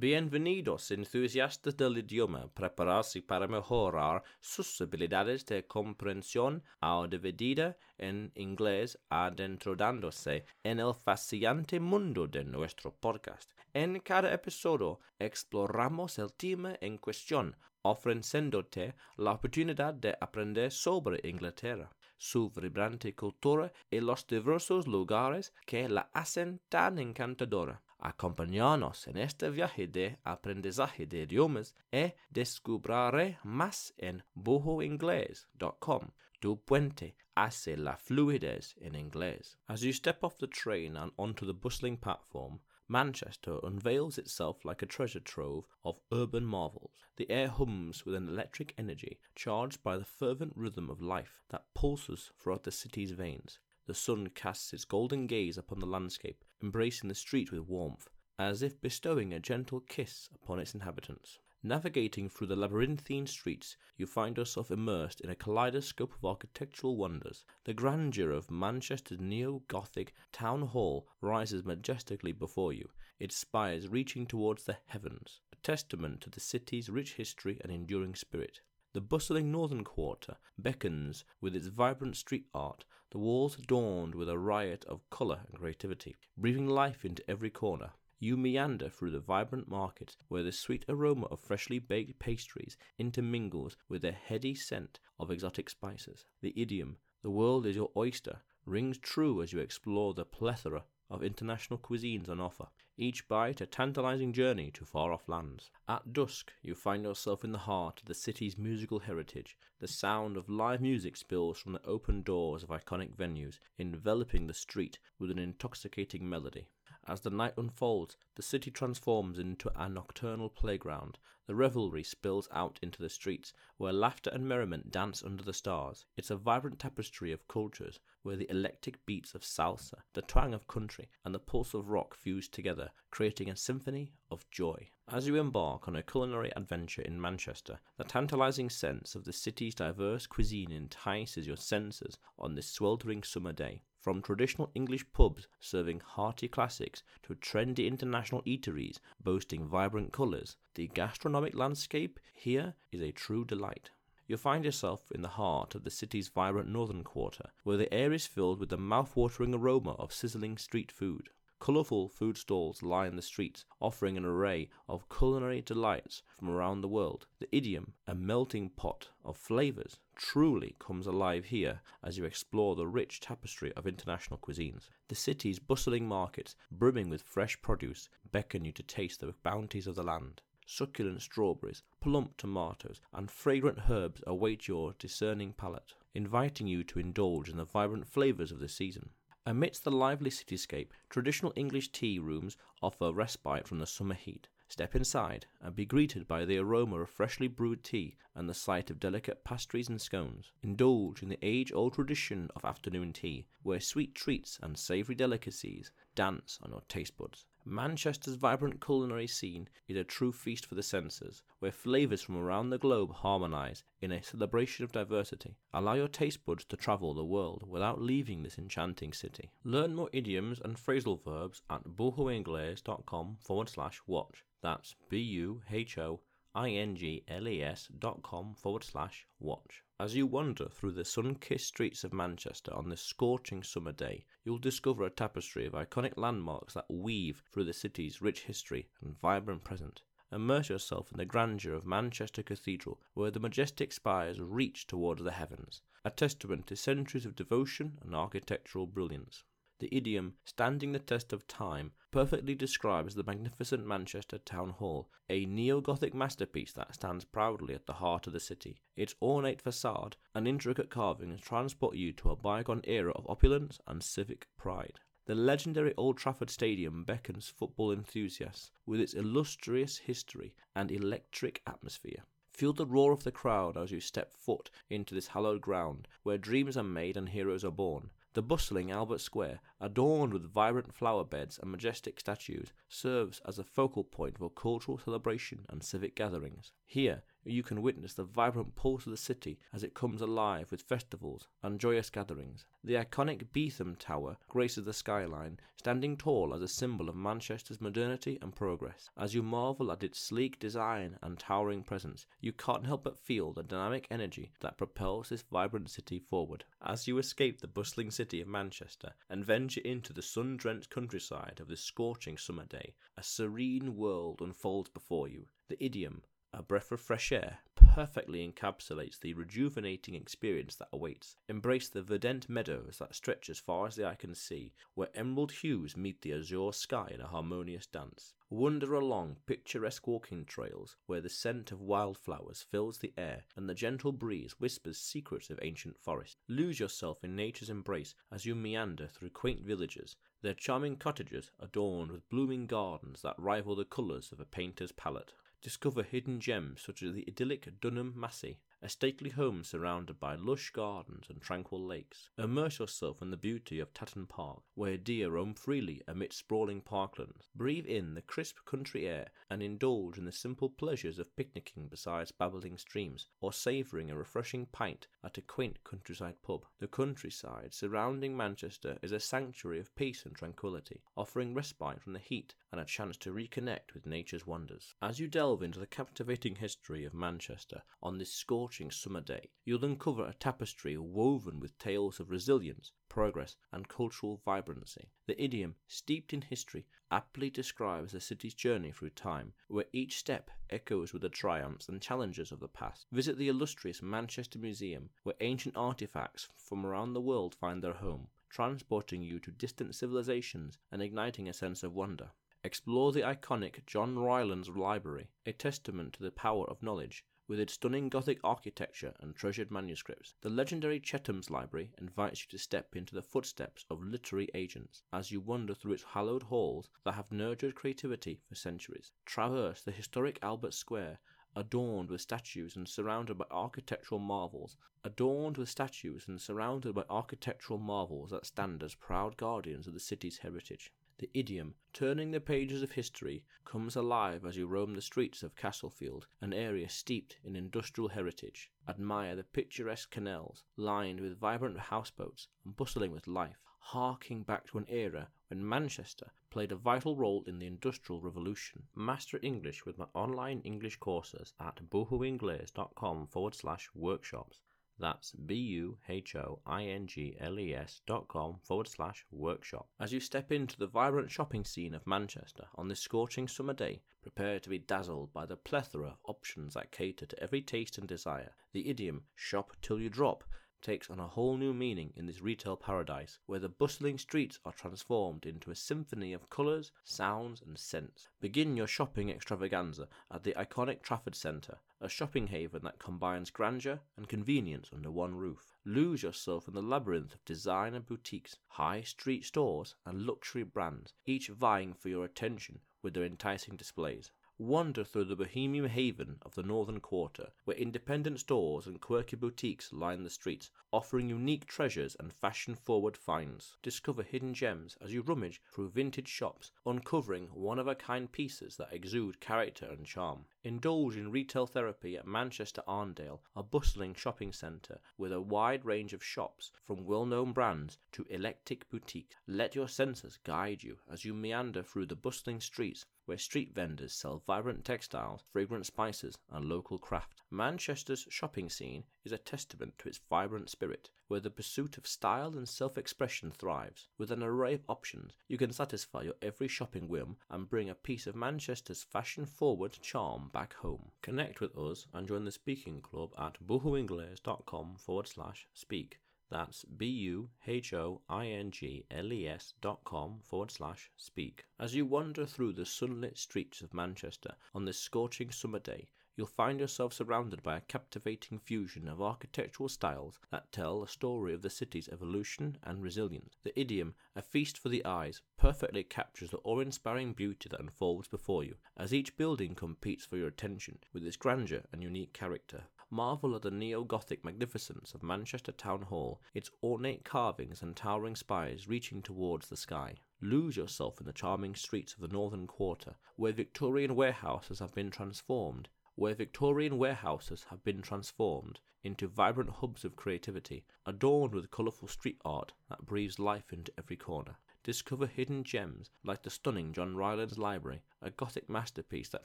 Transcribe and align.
Bienvenidos 0.00 0.90
entusiastas 0.92 1.76
del 1.76 1.98
idioma, 1.98 2.48
prepararse 2.54 3.20
para 3.20 3.46
mejorar 3.46 4.22
sus 4.40 4.80
habilidades 4.80 5.44
de 5.44 5.66
comprensión 5.66 6.62
dividida 7.10 7.76
en 7.98 8.32
inglés 8.34 8.98
adentrándose 9.10 10.46
en 10.62 10.80
el 10.80 10.94
fascinante 10.94 11.78
mundo 11.78 12.26
de 12.26 12.44
nuestro 12.44 12.94
podcast. 12.94 13.52
En 13.74 14.00
cada 14.00 14.32
episodio 14.32 15.00
exploramos 15.18 16.18
el 16.18 16.32
tema 16.32 16.78
en 16.80 16.96
cuestión, 16.96 17.54
ofreciéndote 17.82 18.94
la 19.18 19.32
oportunidad 19.32 19.92
de 19.92 20.16
aprender 20.18 20.72
sobre 20.72 21.20
Inglaterra, 21.28 21.90
su 22.16 22.48
vibrante 22.48 23.14
cultura 23.14 23.70
y 23.90 24.00
los 24.00 24.26
diversos 24.26 24.86
lugares 24.86 25.52
que 25.66 25.90
la 25.90 26.08
hacen 26.14 26.58
tan 26.70 26.98
encantadora. 26.98 27.82
Acompañarnos 28.02 29.06
en 29.08 29.18
este 29.18 29.50
viaje 29.50 29.86
de 29.86 30.18
aprendizaje 30.24 31.06
de 31.06 31.22
idiomas 31.22 31.74
y 31.92 32.14
descubriré 32.30 33.38
más 33.44 33.92
en 33.98 34.24
buhoingles.com, 34.34 36.10
tu 36.40 36.64
puente 36.64 37.16
hacia 37.36 37.76
la 37.76 37.96
fluidez 37.98 38.74
en 38.80 38.94
inglés. 38.94 39.58
As 39.68 39.82
you 39.82 39.92
step 39.92 40.24
off 40.24 40.38
the 40.38 40.46
train 40.46 40.96
and 40.96 41.12
onto 41.18 41.44
the 41.44 41.52
bustling 41.52 41.98
platform, 41.98 42.60
Manchester 42.88 43.60
unveils 43.62 44.18
itself 44.18 44.64
like 44.64 44.82
a 44.82 44.86
treasure 44.86 45.20
trove 45.20 45.64
of 45.84 46.00
urban 46.10 46.44
marvels. 46.44 47.04
The 47.16 47.30
air 47.30 47.48
hums 47.48 48.04
with 48.04 48.16
an 48.16 48.28
electric 48.28 48.74
energy 48.76 49.20
charged 49.36 49.82
by 49.84 49.96
the 49.96 50.04
fervent 50.04 50.54
rhythm 50.56 50.90
of 50.90 51.00
life 51.00 51.42
that 51.50 51.72
pulses 51.74 52.32
throughout 52.36 52.64
the 52.64 52.72
city's 52.72 53.12
veins. 53.12 53.60
The 53.86 53.94
sun 53.94 54.30
casts 54.34 54.72
its 54.72 54.84
golden 54.84 55.26
gaze 55.26 55.56
upon 55.56 55.78
the 55.78 55.86
landscape, 55.86 56.44
embracing 56.62 57.08
the 57.08 57.14
street 57.14 57.50
with 57.50 57.68
warmth, 57.68 58.08
as 58.38 58.62
if 58.62 58.80
bestowing 58.80 59.32
a 59.32 59.40
gentle 59.40 59.80
kiss 59.80 60.28
upon 60.34 60.58
its 60.58 60.74
inhabitants. 60.74 61.38
Navigating 61.62 62.30
through 62.30 62.46
the 62.46 62.56
labyrinthine 62.56 63.26
streets, 63.26 63.76
you 63.98 64.06
find 64.06 64.38
yourself 64.38 64.70
immersed 64.70 65.20
in 65.20 65.28
a 65.28 65.34
kaleidoscope 65.34 66.14
of 66.14 66.24
architectural 66.24 66.96
wonders. 66.96 67.44
The 67.64 67.74
grandeur 67.74 68.30
of 68.30 68.50
Manchester's 68.50 69.20
neo 69.20 69.62
Gothic 69.68 70.14
town 70.32 70.62
hall 70.62 71.06
rises 71.20 71.62
majestically 71.62 72.32
before 72.32 72.72
you, 72.72 72.88
its 73.18 73.36
spires 73.36 73.88
reaching 73.88 74.24
towards 74.24 74.64
the 74.64 74.78
heavens, 74.86 75.42
a 75.52 75.56
testament 75.56 76.22
to 76.22 76.30
the 76.30 76.40
city's 76.40 76.88
rich 76.88 77.12
history 77.12 77.58
and 77.62 77.70
enduring 77.70 78.14
spirit. 78.14 78.62
The 78.94 79.02
bustling 79.02 79.52
northern 79.52 79.84
quarter 79.84 80.38
beckons 80.58 81.26
with 81.42 81.54
its 81.54 81.66
vibrant 81.66 82.16
street 82.16 82.46
art, 82.54 82.86
the 83.10 83.18
walls 83.18 83.58
adorned 83.58 84.14
with 84.14 84.28
a 84.28 84.38
riot 84.38 84.84
of 84.88 85.08
colour 85.10 85.40
and 85.48 85.58
creativity, 85.58 86.16
breathing 86.36 86.68
life 86.68 87.04
into 87.04 87.28
every 87.28 87.50
corner. 87.50 87.90
You 88.20 88.36
meander 88.36 88.88
through 88.88 89.10
the 89.10 89.20
vibrant 89.20 89.66
market, 89.66 90.16
where 90.28 90.42
the 90.42 90.52
sweet 90.52 90.84
aroma 90.88 91.26
of 91.26 91.40
freshly 91.40 91.78
baked 91.78 92.18
pastries 92.18 92.76
intermingles 92.98 93.76
with 93.88 94.02
the 94.02 94.12
heady 94.12 94.54
scent 94.54 95.00
of 95.18 95.30
exotic 95.30 95.70
spices. 95.70 96.24
The 96.40 96.52
idiom, 96.54 96.98
the 97.22 97.30
world 97.30 97.66
is 97.66 97.76
your 97.76 97.90
oyster, 97.96 98.42
rings 98.64 98.98
true 98.98 99.42
as 99.42 99.52
you 99.52 99.58
explore 99.58 100.14
the 100.14 100.24
plethora 100.24 100.84
of 101.08 101.24
international 101.24 101.78
cuisines 101.78 102.28
on 102.28 102.40
offer, 102.40 102.68
each 103.00 103.26
bite 103.28 103.62
a 103.62 103.66
tantalizing 103.66 104.30
journey 104.30 104.70
to 104.70 104.84
far 104.84 105.10
off 105.10 105.26
lands. 105.26 105.70
At 105.88 106.12
dusk, 106.12 106.52
you 106.62 106.74
find 106.74 107.02
yourself 107.02 107.42
in 107.42 107.52
the 107.52 107.58
heart 107.58 108.00
of 108.00 108.06
the 108.06 108.14
city's 108.14 108.58
musical 108.58 108.98
heritage. 108.98 109.56
The 109.78 109.88
sound 109.88 110.36
of 110.36 110.50
live 110.50 110.82
music 110.82 111.16
spills 111.16 111.58
from 111.58 111.72
the 111.72 111.84
open 111.86 112.20
doors 112.20 112.62
of 112.62 112.68
iconic 112.68 113.16
venues, 113.16 113.58
enveloping 113.78 114.46
the 114.46 114.52
street 114.52 114.98
with 115.18 115.30
an 115.30 115.38
intoxicating 115.38 116.28
melody. 116.28 116.68
As 117.08 117.22
the 117.22 117.30
night 117.30 117.54
unfolds, 117.56 118.18
the 118.34 118.42
city 118.42 118.70
transforms 118.70 119.38
into 119.38 119.72
a 119.74 119.88
nocturnal 119.88 120.50
playground. 120.50 121.18
The 121.50 121.56
revelry 121.56 122.04
spills 122.04 122.46
out 122.52 122.78
into 122.80 123.02
the 123.02 123.08
streets, 123.08 123.52
where 123.76 123.92
laughter 123.92 124.30
and 124.32 124.46
merriment 124.48 124.92
dance 124.92 125.20
under 125.20 125.42
the 125.42 125.52
stars. 125.52 126.06
It's 126.16 126.30
a 126.30 126.36
vibrant 126.36 126.78
tapestry 126.78 127.32
of 127.32 127.48
cultures, 127.48 127.98
where 128.22 128.36
the 128.36 128.48
electric 128.48 129.04
beats 129.04 129.34
of 129.34 129.42
salsa, 129.42 130.04
the 130.12 130.22
twang 130.22 130.54
of 130.54 130.68
country, 130.68 131.08
and 131.24 131.34
the 131.34 131.40
pulse 131.40 131.74
of 131.74 131.88
rock 131.88 132.14
fuse 132.14 132.46
together, 132.46 132.92
creating 133.10 133.50
a 133.50 133.56
symphony 133.56 134.12
of 134.30 134.48
joy. 134.52 134.90
As 135.08 135.26
you 135.26 135.34
embark 135.34 135.88
on 135.88 135.96
a 135.96 136.04
culinary 136.04 136.52
adventure 136.54 137.02
in 137.02 137.20
Manchester, 137.20 137.80
the 137.96 138.04
tantalizing 138.04 138.70
sense 138.70 139.16
of 139.16 139.24
the 139.24 139.32
city's 139.32 139.74
diverse 139.74 140.28
cuisine 140.28 140.70
entices 140.70 141.48
your 141.48 141.56
senses 141.56 142.16
on 142.38 142.54
this 142.54 142.70
sweltering 142.70 143.24
summer 143.24 143.52
day. 143.52 143.82
From 144.00 144.22
traditional 144.22 144.70
English 144.74 145.04
pubs 145.12 145.46
serving 145.60 146.00
hearty 146.00 146.48
classics 146.48 147.02
to 147.22 147.34
trendy 147.34 147.86
international 147.86 148.40
eateries 148.42 148.98
boasting 149.22 149.66
vibrant 149.66 150.10
colours, 150.10 150.56
the 150.74 150.88
gastronomic 150.88 151.54
landscape 151.54 152.18
here 152.32 152.74
is 152.90 153.02
a 153.02 153.12
true 153.12 153.44
delight. 153.44 153.90
You'll 154.26 154.38
find 154.38 154.64
yourself 154.64 155.12
in 155.12 155.20
the 155.20 155.28
heart 155.28 155.74
of 155.74 155.84
the 155.84 155.90
city's 155.90 156.28
vibrant 156.28 156.70
northern 156.70 157.04
quarter, 157.04 157.50
where 157.62 157.76
the 157.76 157.92
air 157.92 158.10
is 158.12 158.26
filled 158.26 158.58
with 158.58 158.70
the 158.70 158.78
mouth-watering 158.78 159.54
aroma 159.54 159.92
of 159.98 160.14
sizzling 160.14 160.56
street 160.56 160.90
food. 160.90 161.28
Colourful 161.60 162.08
food 162.08 162.38
stalls 162.38 162.82
line 162.82 163.16
the 163.16 163.22
streets, 163.22 163.66
offering 163.80 164.16
an 164.16 164.24
array 164.24 164.70
of 164.88 165.10
culinary 165.10 165.60
delights 165.60 166.22
from 166.38 166.48
around 166.48 166.80
the 166.80 166.88
world. 166.88 167.26
The 167.38 167.54
idiom, 167.54 167.92
a 168.06 168.14
melting 168.14 168.70
pot 168.70 169.10
of 169.26 169.36
flavours, 169.36 169.98
truly 170.16 170.74
comes 170.78 171.06
alive 171.06 171.44
here 171.44 171.82
as 172.02 172.16
you 172.16 172.24
explore 172.24 172.76
the 172.76 172.86
rich 172.86 173.20
tapestry 173.20 173.74
of 173.74 173.86
international 173.86 174.38
cuisines. 174.38 174.88
The 175.08 175.14
city's 175.14 175.58
bustling 175.58 176.08
markets, 176.08 176.56
brimming 176.72 177.10
with 177.10 177.20
fresh 177.20 177.60
produce, 177.60 178.08
beckon 178.32 178.64
you 178.64 178.72
to 178.72 178.82
taste 178.82 179.20
the 179.20 179.34
bounties 179.42 179.86
of 179.86 179.96
the 179.96 180.02
land. 180.02 180.40
Succulent 180.64 181.20
strawberries, 181.20 181.82
plump 182.00 182.38
tomatoes, 182.38 183.02
and 183.12 183.30
fragrant 183.30 183.90
herbs 183.90 184.22
await 184.26 184.66
your 184.66 184.94
discerning 184.98 185.52
palate, 185.52 185.92
inviting 186.14 186.66
you 186.66 186.84
to 186.84 186.98
indulge 186.98 187.50
in 187.50 187.58
the 187.58 187.64
vibrant 187.64 188.06
flavours 188.06 188.50
of 188.50 188.60
the 188.60 188.68
season. 188.68 189.10
Amidst 189.46 189.84
the 189.84 189.90
lively 189.90 190.30
cityscape, 190.30 190.90
traditional 191.08 191.52
English 191.56 191.92
tea 191.92 192.18
rooms 192.18 192.58
offer 192.82 193.10
respite 193.10 193.66
from 193.66 193.78
the 193.78 193.86
summer 193.86 194.14
heat. 194.14 194.48
Step 194.68 194.94
inside 194.94 195.46
and 195.60 195.74
be 195.74 195.86
greeted 195.86 196.28
by 196.28 196.44
the 196.44 196.58
aroma 196.58 197.00
of 197.00 197.10
freshly 197.10 197.48
brewed 197.48 197.82
tea 197.82 198.16
and 198.34 198.48
the 198.48 198.54
sight 198.54 198.90
of 198.90 199.00
delicate 199.00 199.42
pastries 199.42 199.88
and 199.88 200.00
scones. 200.00 200.52
Indulge 200.62 201.22
in 201.22 201.30
the 201.30 201.38
age 201.42 201.72
old 201.72 201.94
tradition 201.94 202.50
of 202.54 202.64
afternoon 202.64 203.12
tea, 203.12 203.46
where 203.62 203.80
sweet 203.80 204.14
treats 204.14 204.60
and 204.62 204.78
savoury 204.78 205.14
delicacies 205.14 205.90
dance 206.14 206.58
on 206.62 206.70
your 206.70 206.82
taste 206.86 207.16
buds. 207.16 207.46
Manchester's 207.64 208.36
vibrant 208.36 208.84
culinary 208.84 209.26
scene 209.26 209.68
is 209.86 209.96
a 209.96 210.04
true 210.04 210.32
feast 210.32 210.66
for 210.66 210.74
the 210.74 210.82
senses, 210.82 211.42
where 211.58 211.70
flavours 211.70 212.22
from 212.22 212.36
around 212.36 212.70
the 212.70 212.78
globe 212.78 213.12
harmonise 213.12 213.84
in 214.00 214.12
a 214.12 214.22
celebration 214.22 214.84
of 214.84 214.92
diversity. 214.92 215.56
Allow 215.74 215.94
your 215.94 216.08
taste 216.08 216.44
buds 216.44 216.64
to 216.64 216.76
travel 216.76 217.14
the 217.14 217.24
world 217.24 217.64
without 217.68 218.00
leaving 218.00 218.42
this 218.42 218.58
enchanting 218.58 219.12
city. 219.12 219.50
Learn 219.64 219.94
more 219.94 220.10
idioms 220.12 220.60
and 220.64 220.76
phrasal 220.76 221.22
verbs 221.22 221.62
at 221.68 221.84
buhoingles.com 221.84 223.36
forward 223.40 223.68
slash 223.68 224.00
watch. 224.06 224.44
That's 224.62 224.94
B 225.08 225.18
U 225.18 225.62
H 225.70 225.98
O 225.98 226.20
I 226.54 226.70
N 226.70 226.96
G 226.96 227.22
L 227.28 227.46
E 227.46 227.62
S 227.62 227.86
dot 227.98 228.22
com 228.22 228.54
forward 228.54 228.82
slash 228.82 229.24
watch. 229.38 229.84
As 230.00 230.16
you 230.16 230.26
wander 230.26 230.68
through 230.68 230.92
the 230.92 231.04
sun 231.04 231.36
kissed 231.36 231.68
streets 231.68 232.02
of 232.02 232.12
Manchester 232.12 232.74
on 232.74 232.88
this 232.88 233.02
scorching 233.02 233.62
summer 233.62 233.92
day, 233.92 234.24
you'll 234.44 234.58
discover 234.58 235.04
a 235.04 235.10
tapestry 235.10 235.64
of 235.64 235.74
iconic 235.74 236.16
landmarks 236.16 236.74
that 236.74 236.90
weave 236.90 237.44
through 237.52 237.64
the 237.64 237.72
city's 237.72 238.20
rich 238.20 238.42
history 238.42 238.88
and 239.00 239.16
vibrant 239.20 239.62
present. 239.62 240.02
Immerse 240.32 240.68
yourself 240.68 241.12
in 241.12 241.18
the 241.18 241.24
grandeur 241.24 241.74
of 241.74 241.86
Manchester 241.86 242.42
Cathedral, 242.42 243.00
where 243.14 243.30
the 243.30 243.38
majestic 243.38 243.92
spires 243.92 244.40
reach 244.40 244.86
towards 244.86 245.22
the 245.22 245.32
heavens, 245.32 245.82
a 246.04 246.10
testament 246.10 246.66
to 246.66 246.76
centuries 246.76 247.26
of 247.26 247.36
devotion 247.36 247.98
and 248.02 248.14
architectural 248.14 248.86
brilliance. 248.86 249.44
The 249.80 249.96
idiom 249.96 250.34
standing 250.44 250.92
the 250.92 250.98
test 250.98 251.32
of 251.32 251.46
time 251.46 251.92
perfectly 252.10 252.54
describes 252.54 253.14
the 253.14 253.22
magnificent 253.22 253.86
Manchester 253.86 254.36
Town 254.36 254.68
Hall, 254.68 255.10
a 255.30 255.46
neo 255.46 255.80
Gothic 255.80 256.12
masterpiece 256.12 256.74
that 256.74 256.94
stands 256.94 257.24
proudly 257.24 257.74
at 257.74 257.86
the 257.86 257.94
heart 257.94 258.26
of 258.26 258.34
the 258.34 258.40
city. 258.40 258.82
Its 258.94 259.14
ornate 259.22 259.62
facade 259.62 260.18
and 260.34 260.46
intricate 260.46 260.90
carvings 260.90 261.40
transport 261.40 261.96
you 261.96 262.12
to 262.12 262.28
a 262.28 262.36
bygone 262.36 262.82
era 262.84 263.12
of 263.12 263.26
opulence 263.26 263.80
and 263.86 264.02
civic 264.02 264.46
pride. 264.58 265.00
The 265.24 265.34
legendary 265.34 265.94
Old 265.96 266.18
Trafford 266.18 266.50
Stadium 266.50 267.02
beckons 267.02 267.48
football 267.48 267.90
enthusiasts 267.90 268.72
with 268.84 269.00
its 269.00 269.14
illustrious 269.14 269.96
history 269.96 270.52
and 270.76 270.92
electric 270.92 271.62
atmosphere. 271.66 272.24
Feel 272.52 272.74
the 272.74 272.84
roar 272.84 273.12
of 273.12 273.24
the 273.24 273.32
crowd 273.32 273.78
as 273.78 273.90
you 273.90 274.00
step 274.00 274.34
foot 274.34 274.70
into 274.90 275.14
this 275.14 275.28
hallowed 275.28 275.62
ground 275.62 276.06
where 276.22 276.36
dreams 276.36 276.76
are 276.76 276.82
made 276.82 277.16
and 277.16 277.30
heroes 277.30 277.64
are 277.64 277.70
born. 277.70 278.10
The 278.32 278.42
bustling 278.42 278.92
Albert 278.92 279.20
Square, 279.20 279.60
adorned 279.80 280.32
with 280.32 280.52
vibrant 280.52 280.94
flower 280.94 281.24
beds 281.24 281.58
and 281.58 281.68
majestic 281.68 282.20
statues, 282.20 282.72
serves 282.88 283.40
as 283.44 283.58
a 283.58 283.64
focal 283.64 284.04
point 284.04 284.38
for 284.38 284.48
cultural 284.48 284.98
celebration 284.98 285.66
and 285.68 285.82
civic 285.82 286.14
gatherings. 286.14 286.70
Here, 286.86 287.24
you 287.44 287.62
can 287.62 287.82
witness 287.82 288.14
the 288.14 288.24
vibrant 288.24 288.74
pulse 288.76 289.06
of 289.06 289.12
the 289.12 289.16
city 289.16 289.58
as 289.72 289.82
it 289.82 289.94
comes 289.94 290.20
alive 290.20 290.70
with 290.70 290.82
festivals 290.82 291.48
and 291.62 291.80
joyous 291.80 292.10
gatherings. 292.10 292.66
The 292.84 292.94
iconic 292.94 293.46
Beetham 293.52 293.96
Tower 293.98 294.36
graces 294.48 294.84
the 294.84 294.92
skyline, 294.92 295.58
standing 295.76 296.16
tall 296.16 296.54
as 296.54 296.62
a 296.62 296.68
symbol 296.68 297.08
of 297.08 297.16
Manchester's 297.16 297.80
modernity 297.80 298.38
and 298.42 298.54
progress. 298.54 299.10
As 299.18 299.34
you 299.34 299.42
marvel 299.42 299.90
at 299.90 300.02
its 300.02 300.20
sleek 300.20 300.58
design 300.58 301.16
and 301.22 301.38
towering 301.38 301.82
presence, 301.82 302.26
you 302.40 302.52
can't 302.52 302.86
help 302.86 303.04
but 303.04 303.18
feel 303.18 303.52
the 303.52 303.62
dynamic 303.62 304.06
energy 304.10 304.52
that 304.60 304.78
propels 304.78 305.28
this 305.28 305.44
vibrant 305.50 305.90
city 305.90 306.18
forward. 306.18 306.64
As 306.84 307.08
you 307.08 307.18
escape 307.18 307.60
the 307.60 307.66
bustling 307.66 308.10
city 308.10 308.40
of 308.40 308.48
Manchester 308.48 309.12
and 309.28 309.44
venture 309.44 309.80
into 309.82 310.12
the 310.12 310.22
sun 310.22 310.56
drenched 310.56 310.90
countryside 310.90 311.58
of 311.60 311.68
this 311.68 311.80
scorching 311.80 312.36
summer 312.36 312.64
day, 312.64 312.94
a 313.16 313.22
serene 313.22 313.96
world 313.96 314.40
unfolds 314.40 314.90
before 314.90 315.28
you. 315.28 315.46
The 315.68 315.82
idiom, 315.82 316.22
a 316.52 316.62
breath 316.62 316.90
of 316.90 317.00
fresh 317.00 317.30
air, 317.30 317.58
perfectly 317.74 318.46
encapsulates 318.46 319.18
the 319.18 319.34
rejuvenating 319.34 320.14
experience 320.14 320.74
that 320.74 320.88
awaits. 320.92 321.36
Embrace 321.48 321.88
the 321.88 322.02
verdant 322.02 322.48
meadows 322.48 322.98
that 322.98 323.14
stretch 323.14 323.48
as 323.48 323.58
far 323.58 323.86
as 323.86 323.94
the 323.94 324.06
eye 324.06 324.14
can 324.14 324.34
see, 324.34 324.72
where 324.94 325.08
emerald 325.14 325.52
hues 325.52 325.96
meet 325.96 326.22
the 326.22 326.32
azure 326.32 326.72
sky 326.72 327.10
in 327.14 327.20
a 327.20 327.26
harmonious 327.26 327.86
dance. 327.86 328.34
Wander 328.48 328.94
along 328.94 329.36
picturesque 329.46 330.06
walking 330.06 330.44
trails 330.44 330.96
where 331.06 331.20
the 331.20 331.28
scent 331.28 331.72
of 331.72 331.80
wildflowers 331.80 332.66
fills 332.70 332.98
the 332.98 333.14
air 333.16 333.44
and 333.56 333.68
the 333.68 333.74
gentle 333.74 334.12
breeze 334.12 334.52
whispers 334.58 334.98
secrets 334.98 335.50
of 335.50 335.58
ancient 335.62 335.98
forests. 335.98 336.36
Lose 336.48 336.80
yourself 336.80 337.22
in 337.22 337.36
nature's 337.36 337.70
embrace 337.70 338.14
as 338.32 338.44
you 338.44 338.54
meander 338.54 339.06
through 339.06 339.30
quaint 339.30 339.62
villages, 339.62 340.16
their 340.42 340.54
charming 340.54 340.96
cottages 340.96 341.50
adorned 341.60 342.10
with 342.10 342.28
blooming 342.28 342.66
gardens 342.66 343.22
that 343.22 343.38
rival 343.38 343.76
the 343.76 343.84
colours 343.84 344.32
of 344.32 344.40
a 344.40 344.44
painter's 344.44 344.92
palette 344.92 345.32
discover 345.62 346.02
hidden 346.02 346.40
gems 346.40 346.82
such 346.82 347.02
as 347.02 347.12
the 347.12 347.24
idyllic 347.28 347.80
Dunham 347.80 348.14
Massey, 348.16 348.58
a 348.82 348.88
stately 348.88 349.30
home 349.30 349.62
surrounded 349.62 350.18
by 350.18 350.34
lush 350.34 350.70
gardens 350.70 351.26
and 351.28 351.40
tranquil 351.40 351.84
lakes. 351.84 352.30
Immerse 352.38 352.78
yourself 352.78 353.20
in 353.20 353.30
the 353.30 353.36
beauty 353.36 353.78
of 353.78 353.92
Tatton 353.92 354.26
Park, 354.26 354.62
where 354.74 354.96
deer 354.96 355.30
roam 355.30 355.52
freely 355.52 356.00
amidst 356.08 356.38
sprawling 356.38 356.80
parklands. 356.80 357.48
Breathe 357.54 357.84
in 357.84 358.14
the 358.14 358.22
crisp 358.22 358.56
country 358.64 359.06
air 359.06 359.28
and 359.50 359.62
indulge 359.62 360.16
in 360.16 360.24
the 360.24 360.32
simple 360.32 360.70
pleasures 360.70 361.18
of 361.18 361.36
picnicking 361.36 361.88
beside 361.88 362.30
babbling 362.38 362.78
streams 362.78 363.26
or 363.40 363.52
savouring 363.52 364.10
a 364.10 364.16
refreshing 364.16 364.64
pint 364.66 365.08
at 365.22 365.36
a 365.36 365.42
quaint 365.42 365.84
countryside 365.84 366.40
pub. 366.42 366.64
The 366.78 366.88
countryside 366.88 367.74
surrounding 367.74 368.34
Manchester 368.34 368.96
is 369.02 369.12
a 369.12 369.20
sanctuary 369.20 369.80
of 369.80 369.94
peace 369.94 370.24
and 370.24 370.34
tranquillity, 370.34 371.02
offering 371.16 371.52
respite 371.52 372.00
from 372.00 372.14
the 372.14 372.18
heat 372.18 372.54
and 372.72 372.80
a 372.80 372.84
chance 372.84 373.16
to 373.18 373.32
reconnect 373.32 373.92
with 373.92 374.06
nature's 374.06 374.46
wonders. 374.46 374.94
As 375.02 375.18
you 375.20 375.28
delve 375.28 375.62
into 375.62 375.80
the 375.80 375.86
captivating 375.86 376.54
history 376.54 377.04
of 377.04 377.12
Manchester 377.12 377.82
on 378.02 378.16
this 378.16 378.32
scorching 378.32 378.69
summer 378.90 379.20
day, 379.20 379.50
you'll 379.64 379.84
uncover 379.84 380.24
a 380.24 380.34
tapestry 380.34 380.96
woven 380.96 381.58
with 381.58 381.76
tales 381.78 382.20
of 382.20 382.30
resilience, 382.30 382.92
progress, 383.08 383.56
and 383.72 383.88
cultural 383.88 384.40
vibrancy. 384.44 385.10
The 385.26 385.42
idiom, 385.42 385.74
steeped 385.88 386.32
in 386.32 386.42
history, 386.42 386.86
aptly 387.10 387.50
describes 387.50 388.12
the 388.12 388.20
city's 388.20 388.54
journey 388.54 388.92
through 388.92 389.10
time, 389.10 389.52
where 389.66 389.86
each 389.92 390.18
step 390.18 390.50
echoes 390.70 391.12
with 391.12 391.22
the 391.22 391.28
triumphs 391.28 391.88
and 391.88 392.00
challenges 392.00 392.52
of 392.52 392.60
the 392.60 392.68
past. 392.68 393.06
Visit 393.10 393.38
the 393.38 393.48
illustrious 393.48 394.02
Manchester 394.02 394.60
Museum, 394.60 395.10
where 395.24 395.34
ancient 395.40 395.76
artifacts 395.76 396.48
from 396.56 396.86
around 396.86 397.12
the 397.12 397.20
world 397.20 397.56
find 397.56 397.82
their 397.82 397.94
home, 397.94 398.28
transporting 398.48 399.20
you 399.20 399.40
to 399.40 399.50
distant 399.50 399.96
civilizations 399.96 400.78
and 400.92 401.02
igniting 401.02 401.48
a 401.48 401.52
sense 401.52 401.82
of 401.82 401.92
wonder. 401.92 402.30
Explore 402.62 403.10
the 403.10 403.22
iconic 403.22 403.86
John 403.86 404.18
Rylands 404.18 404.68
Library, 404.68 405.30
a 405.46 405.52
testament 405.52 406.12
to 406.12 406.22
the 406.22 406.30
power 406.30 406.66
of 406.66 406.82
knowledge, 406.82 407.24
with 407.50 407.58
its 407.58 407.72
stunning 407.72 408.08
Gothic 408.08 408.38
architecture 408.44 409.12
and 409.18 409.34
treasured 409.34 409.72
manuscripts. 409.72 410.34
The 410.40 410.48
legendary 410.48 411.00
Chetham's 411.00 411.50
Library 411.50 411.90
invites 412.00 412.44
you 412.44 412.50
to 412.50 412.62
step 412.62 412.94
into 412.94 413.12
the 413.12 413.22
footsteps 413.22 413.84
of 413.90 414.04
literary 414.04 414.48
agents 414.54 415.02
as 415.12 415.32
you 415.32 415.40
wander 415.40 415.74
through 415.74 415.94
its 415.94 416.04
hallowed 416.04 416.44
halls 416.44 416.90
that 417.02 417.14
have 417.14 417.32
nurtured 417.32 417.74
creativity 417.74 418.40
for 418.48 418.54
centuries. 418.54 419.10
Traverse 419.26 419.82
the 419.82 419.90
historic 419.90 420.38
Albert 420.42 420.74
Square 420.74 421.18
adorned 421.56 422.08
with 422.08 422.20
statues 422.20 422.76
and 422.76 422.86
surrounded 422.88 423.36
by 423.36 423.46
architectural 423.50 424.20
marvels, 424.20 424.76
adorned 425.02 425.58
with 425.58 425.68
statues 425.68 426.28
and 426.28 426.40
surrounded 426.40 426.94
by 426.94 427.02
architectural 427.10 427.80
marvels 427.80 428.30
that 428.30 428.46
stand 428.46 428.80
as 428.84 428.94
proud 428.94 429.36
guardians 429.36 429.88
of 429.88 429.94
the 429.94 429.98
city's 429.98 430.38
heritage. 430.38 430.92
The 431.20 431.28
idiom, 431.34 431.74
turning 431.92 432.30
the 432.30 432.40
pages 432.40 432.80
of 432.80 432.92
history, 432.92 433.44
comes 433.66 433.94
alive 433.94 434.46
as 434.46 434.56
you 434.56 434.66
roam 434.66 434.94
the 434.94 435.02
streets 435.02 435.42
of 435.42 435.54
Castlefield, 435.54 436.26
an 436.40 436.54
area 436.54 436.88
steeped 436.88 437.36
in 437.44 437.56
industrial 437.56 438.08
heritage. 438.08 438.70
Admire 438.88 439.36
the 439.36 439.44
picturesque 439.44 440.10
canals, 440.10 440.64
lined 440.78 441.20
with 441.20 441.38
vibrant 441.38 441.78
houseboats 441.78 442.48
and 442.64 442.74
bustling 442.74 443.12
with 443.12 443.26
life, 443.26 443.62
harking 443.80 444.42
back 444.44 444.66
to 444.68 444.78
an 444.78 444.86
era 444.88 445.28
when 445.48 445.68
Manchester 445.68 446.32
played 446.48 446.72
a 446.72 446.76
vital 446.76 447.14
role 447.14 447.44
in 447.46 447.58
the 447.58 447.66
Industrial 447.66 448.22
Revolution. 448.22 448.84
Master 448.94 449.38
English 449.42 449.84
with 449.84 449.98
my 449.98 450.06
online 450.14 450.62
English 450.62 450.96
courses 450.96 451.52
at 451.60 451.82
buhoingles.com 451.90 453.26
forward 453.26 453.54
slash 453.54 453.90
workshops. 453.94 454.60
That's 455.00 455.32
B 455.32 455.54
U 455.54 455.96
H 456.10 456.36
O 456.36 456.60
I 456.66 456.84
N 456.84 457.06
G 457.06 457.34
L 457.40 457.58
E 457.58 457.74
S 457.74 458.02
dot 458.06 458.28
com 458.28 458.58
forward 458.62 458.86
slash 458.86 459.24
workshop. 459.30 459.88
As 459.98 460.12
you 460.12 460.20
step 460.20 460.52
into 460.52 460.76
the 460.76 460.86
vibrant 460.86 461.30
shopping 461.30 461.64
scene 461.64 461.94
of 461.94 462.06
Manchester 462.06 462.66
on 462.74 462.88
this 462.88 463.00
scorching 463.00 463.48
summer 463.48 463.72
day, 463.72 464.02
prepare 464.22 464.60
to 464.60 464.68
be 464.68 464.78
dazzled 464.78 465.32
by 465.32 465.46
the 465.46 465.56
plethora 465.56 466.08
of 466.08 466.18
options 466.24 466.74
that 466.74 466.92
cater 466.92 467.24
to 467.24 467.42
every 467.42 467.62
taste 467.62 467.96
and 467.96 468.06
desire. 468.06 468.52
The 468.72 468.90
idiom 468.90 469.22
shop 469.34 469.72
till 469.80 469.98
you 469.98 470.10
drop 470.10 470.44
takes 470.80 471.10
on 471.10 471.20
a 471.20 471.26
whole 471.26 471.56
new 471.56 471.74
meaning 471.74 472.12
in 472.16 472.26
this 472.26 472.40
retail 472.40 472.76
paradise, 472.76 473.38
where 473.46 473.58
the 473.58 473.68
bustling 473.68 474.18
streets 474.18 474.58
are 474.64 474.72
transformed 474.72 475.46
into 475.46 475.70
a 475.70 475.74
symphony 475.74 476.32
of 476.32 476.48
colours, 476.50 476.92
sounds, 477.04 477.60
and 477.60 477.78
scents. 477.78 478.28
Begin 478.40 478.76
your 478.76 478.86
shopping 478.86 479.30
extravaganza 479.30 480.08
at 480.30 480.42
the 480.42 480.52
iconic 480.52 481.02
Trafford 481.02 481.34
Centre, 481.34 481.78
a 482.00 482.08
shopping 482.08 482.46
haven 482.46 482.82
that 482.84 482.98
combines 482.98 483.50
grandeur 483.50 484.00
and 484.16 484.28
convenience 484.28 484.90
under 484.92 485.10
one 485.10 485.34
roof. 485.34 485.74
Lose 485.84 486.22
yourself 486.22 486.66
in 486.66 486.74
the 486.74 486.82
labyrinth 486.82 487.34
of 487.34 487.44
designer 487.44 488.00
boutiques, 488.00 488.56
high 488.68 489.02
street 489.02 489.44
stores, 489.44 489.94
and 490.06 490.22
luxury 490.22 490.62
brands, 490.62 491.14
each 491.26 491.48
vying 491.48 491.92
for 491.92 492.08
your 492.08 492.24
attention 492.24 492.80
with 493.02 493.14
their 493.14 493.24
enticing 493.24 493.76
displays 493.76 494.30
wander 494.60 495.02
through 495.02 495.24
the 495.24 495.34
bohemian 495.34 495.88
haven 495.88 496.38
of 496.42 496.54
the 496.54 496.62
northern 496.62 497.00
quarter, 497.00 497.48
where 497.64 497.76
independent 497.78 498.38
stores 498.38 498.86
and 498.86 499.00
quirky 499.00 499.34
boutiques 499.34 499.90
line 499.90 500.22
the 500.22 500.28
streets, 500.28 500.70
offering 500.92 501.30
unique 501.30 501.64
treasures 501.64 502.14
and 502.20 502.30
fashion 502.30 502.74
forward 502.74 503.16
finds. 503.16 503.78
Discover 503.82 504.22
hidden 504.22 504.52
gems 504.52 504.98
as 505.00 505.14
you 505.14 505.22
rummage 505.22 505.62
through 505.72 505.88
vintage 505.88 506.28
shops, 506.28 506.72
uncovering 506.84 507.46
one 507.54 507.78
of 507.78 507.88
a 507.88 507.94
kind 507.94 508.30
pieces 508.30 508.76
that 508.76 508.92
exude 508.92 509.40
character 509.40 509.86
and 509.86 510.04
charm. 510.04 510.44
Indulge 510.62 511.16
in 511.16 511.30
retail 511.30 511.66
therapy 511.66 512.18
at 512.18 512.26
Manchester 512.26 512.82
Arndale, 512.86 513.40
a 513.56 513.62
bustling 513.62 514.12
shopping 514.12 514.52
centre 514.52 515.00
with 515.16 515.32
a 515.32 515.40
wide 515.40 515.86
range 515.86 516.12
of 516.12 516.22
shops, 516.22 516.70
from 516.84 517.06
well 517.06 517.24
known 517.24 517.52
brands 517.52 517.96
to 518.12 518.26
eclectic 518.28 518.90
boutiques. 518.90 519.36
Let 519.46 519.74
your 519.74 519.88
senses 519.88 520.38
guide 520.44 520.82
you 520.82 520.98
as 521.10 521.24
you 521.24 521.32
meander 521.32 521.82
through 521.82 522.06
the 522.06 522.16
bustling 522.16 522.60
streets 522.60 523.06
where 523.30 523.38
street 523.38 523.72
vendors 523.72 524.12
sell 524.12 524.42
vibrant 524.50 524.84
textiles, 524.84 525.44
fragrant 525.52 525.86
spices, 525.86 526.36
and 526.50 526.68
local 526.68 526.98
craft. 526.98 527.40
Manchester's 527.52 528.26
shopping 528.30 528.68
scene 528.68 529.04
is 529.24 529.30
a 529.30 529.38
testament 529.38 529.96
to 529.96 530.08
its 530.08 530.18
vibrant 530.28 530.68
spirit, 530.68 531.08
where 531.28 531.38
the 531.38 531.48
pursuit 531.48 531.96
of 531.96 532.04
style 532.04 532.56
and 532.56 532.68
self 532.68 532.98
expression 532.98 533.52
thrives. 533.52 534.08
With 534.18 534.32
an 534.32 534.42
array 534.42 534.74
of 534.74 534.82
options, 534.88 535.34
you 535.46 535.56
can 535.56 535.70
satisfy 535.70 536.22
your 536.22 536.34
every 536.42 536.66
shopping 536.66 537.06
whim 537.06 537.36
and 537.48 537.70
bring 537.70 537.88
a 537.88 537.94
piece 537.94 538.26
of 538.26 538.34
Manchester's 538.34 539.04
fashion 539.04 539.46
forward 539.46 539.92
charm 540.02 540.50
back 540.52 540.74
home. 540.74 541.12
Connect 541.22 541.60
with 541.60 541.78
us 541.78 542.08
and 542.12 542.26
join 542.26 542.44
the 542.44 542.50
speaking 542.50 543.00
club 543.00 543.32
at 543.38 543.64
buhoingles.com 543.64 544.96
forward 544.96 545.28
slash 545.28 545.68
speak. 545.74 546.18
That's 546.50 546.84
B 546.84 547.06
U 547.06 547.48
H 547.66 547.92
O 547.94 548.22
I 548.28 548.48
N 548.48 548.72
G 548.72 549.06
L 549.10 549.32
E 549.32 549.46
S 549.46 549.74
dot 549.80 550.00
com 550.04 550.40
forward 550.42 550.72
slash 550.72 551.10
speak. 551.16 551.64
As 551.78 551.94
you 551.94 552.04
wander 552.04 552.44
through 552.44 552.72
the 552.72 552.84
sunlit 552.84 553.38
streets 553.38 553.80
of 553.82 553.94
Manchester 553.94 554.54
on 554.74 554.84
this 554.84 554.98
scorching 554.98 555.52
summer 555.52 555.78
day, 555.78 556.08
you'll 556.36 556.46
find 556.46 556.80
yourself 556.80 557.12
surrounded 557.12 557.62
by 557.62 557.76
a 557.76 557.82
captivating 557.82 558.58
fusion 558.58 559.06
of 559.06 559.22
architectural 559.22 559.88
styles 559.88 560.40
that 560.50 560.72
tell 560.72 561.02
a 561.02 561.08
story 561.08 561.54
of 561.54 561.62
the 561.62 561.70
city's 561.70 562.08
evolution 562.08 562.78
and 562.82 563.02
resilience. 563.02 563.58
The 563.62 563.78
idiom, 563.78 564.14
a 564.34 564.42
feast 564.42 564.76
for 564.78 564.88
the 564.88 565.04
eyes, 565.04 565.42
perfectly 565.56 566.02
captures 566.02 566.50
the 566.50 566.58
awe 566.64 566.80
inspiring 566.80 567.32
beauty 567.32 567.68
that 567.70 567.80
unfolds 567.80 568.26
before 568.26 568.64
you, 568.64 568.74
as 568.96 569.14
each 569.14 569.36
building 569.36 569.74
competes 569.74 570.24
for 570.24 570.36
your 570.36 570.48
attention 570.48 570.98
with 571.12 571.24
its 571.24 571.36
grandeur 571.36 571.82
and 571.92 572.02
unique 572.02 572.32
character. 572.32 572.84
Marvel 573.10 573.56
at 573.56 573.62
the 573.62 573.70
neo 573.70 574.04
Gothic 574.04 574.44
magnificence 574.44 575.14
of 575.14 575.22
Manchester 575.22 575.72
Town 575.72 576.02
Hall, 576.02 576.40
its 576.54 576.70
ornate 576.82 577.24
carvings 577.24 577.82
and 577.82 577.96
towering 577.96 578.36
spires 578.36 578.88
reaching 578.88 579.20
towards 579.20 579.68
the 579.68 579.76
sky. 579.76 580.14
Lose 580.40 580.76
yourself 580.76 581.20
in 581.20 581.26
the 581.26 581.32
charming 581.32 581.74
streets 581.74 582.14
of 582.14 582.20
the 582.20 582.28
northern 582.28 582.66
quarter, 582.66 583.16
where 583.36 583.52
Victorian 583.52 584.14
warehouses 584.14 584.78
have 584.78 584.94
been 584.94 585.10
transformed 585.10 585.88
where 586.20 586.34
Victorian 586.34 586.98
warehouses 586.98 587.64
have 587.70 587.82
been 587.82 588.02
transformed 588.02 588.78
into 589.02 589.26
vibrant 589.26 589.70
hubs 589.70 590.04
of 590.04 590.16
creativity, 590.16 590.84
adorned 591.06 591.54
with 591.54 591.70
colourful 591.70 592.08
street 592.08 592.38
art 592.44 592.74
that 592.90 593.06
breathes 593.06 593.38
life 593.38 593.72
into 593.72 593.90
every 593.96 594.16
corner. 594.16 594.56
Discover 594.82 595.28
hidden 595.28 595.64
gems 595.64 596.10
like 596.22 596.42
the 596.42 596.50
stunning 596.50 596.92
John 596.92 597.16
Rylands 597.16 597.56
Library, 597.56 598.02
a 598.20 598.30
Gothic 598.30 598.68
masterpiece 598.68 599.30
that 599.30 599.44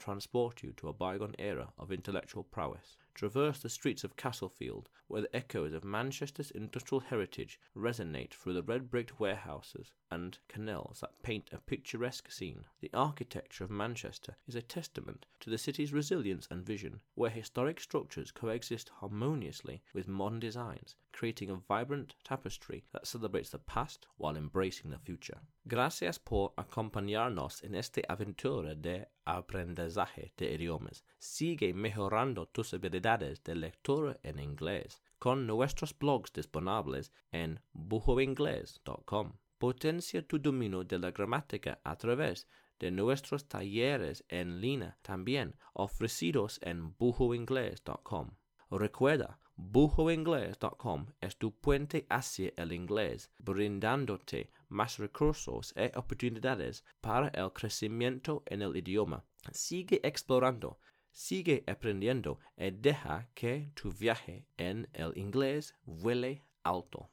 transports 0.00 0.62
you 0.62 0.72
to 0.72 0.88
a 0.88 0.92
bygone 0.92 1.34
era 1.38 1.72
of 1.78 1.90
intellectual 1.90 2.44
prowess. 2.44 2.98
Traverse 3.16 3.60
the 3.60 3.70
streets 3.70 4.04
of 4.04 4.14
Castlefield, 4.14 4.90
where 5.08 5.22
the 5.22 5.34
echoes 5.34 5.72
of 5.72 5.86
Manchester's 5.86 6.50
industrial 6.50 7.00
heritage 7.00 7.58
resonate 7.74 8.34
through 8.34 8.52
the 8.52 8.62
red 8.62 8.90
bricked 8.90 9.18
warehouses 9.18 9.90
and 10.10 10.36
canals 10.48 11.00
that 11.00 11.22
paint 11.22 11.48
a 11.50 11.56
picturesque 11.56 12.30
scene. 12.30 12.66
The 12.82 12.90
architecture 12.92 13.64
of 13.64 13.70
Manchester 13.70 14.36
is 14.46 14.54
a 14.54 14.60
testament 14.60 15.24
to 15.40 15.48
the 15.48 15.56
city's 15.56 15.94
resilience 15.94 16.46
and 16.50 16.62
vision, 16.62 17.00
where 17.14 17.30
historic 17.30 17.80
structures 17.80 18.30
coexist 18.30 18.90
harmoniously 19.00 19.82
with 19.94 20.08
modern 20.08 20.38
designs, 20.38 20.94
creating 21.16 21.50
a 21.50 21.56
vibrant 21.68 22.14
tapestry 22.24 22.84
that 22.92 23.06
celebrates 23.06 23.50
the 23.50 23.58
past 23.58 24.06
while 24.18 24.36
embracing 24.36 24.90
the 24.90 24.98
future. 24.98 25.38
Gracias 25.66 26.18
por 26.18 26.52
acompañarnos 26.56 27.62
en 27.62 27.74
esta 27.74 28.02
aventura 28.08 28.74
de 28.74 29.06
aprendizaje 29.24 30.32
de 30.36 30.54
idiomas. 30.54 31.04
Sigue 31.18 31.72
mejorando 31.72 32.46
tus 32.46 32.74
habilidades 32.74 33.42
de 33.42 33.54
lectura 33.54 34.18
en 34.22 34.38
inglés 34.38 35.00
con 35.18 35.46
nuestros 35.46 35.92
blogs 35.98 36.32
disponibles 36.32 37.10
en 37.32 37.60
buhoingles.com. 37.72 39.32
Potencia 39.58 40.22
tu 40.22 40.38
dominio 40.38 40.84
de 40.84 40.98
la 40.98 41.10
gramática 41.10 41.80
a 41.82 41.96
través 41.96 42.46
de 42.78 42.90
nuestros 42.90 43.48
talleres 43.48 44.22
en 44.28 44.60
línea 44.60 44.98
también 45.00 45.56
ofrecidos 45.72 46.58
en 46.62 46.94
buhoingles.com. 46.98 48.30
Recuerda, 48.70 49.38
bujoinglés.com 49.56 51.06
es 51.20 51.36
tu 51.36 51.50
puente 51.50 52.06
hacia 52.08 52.52
el 52.56 52.72
inglés, 52.72 53.30
brindándote 53.38 54.50
más 54.68 54.98
recursos 54.98 55.72
e 55.76 55.92
oportunidades 55.96 56.84
para 57.00 57.28
el 57.28 57.52
crecimiento 57.52 58.42
en 58.46 58.62
el 58.62 58.76
idioma. 58.76 59.24
Sigue 59.52 60.00
explorando, 60.02 60.78
sigue 61.10 61.64
aprendiendo 61.66 62.38
y 62.56 62.70
deja 62.70 63.28
que 63.34 63.70
tu 63.74 63.90
viaje 63.92 64.46
en 64.56 64.88
el 64.92 65.16
inglés 65.16 65.74
vuele 65.84 66.42
alto. 66.62 67.04